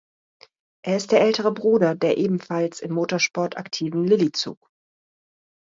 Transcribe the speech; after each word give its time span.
Er 0.83 0.97
ist 0.97 1.11
der 1.11 1.21
ältere 1.21 1.51
Bruder 1.51 1.93
der 1.93 2.17
ebenfalls 2.17 2.79
im 2.79 2.91
Motorsport 2.91 3.55
aktiven 3.57 4.03
Lilly 4.03 4.31
Zug. 4.31 4.57